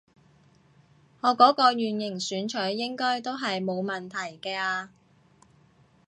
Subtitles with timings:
[1.21, 4.89] 我嗰個圓形選取應該都係冇問題嘅啊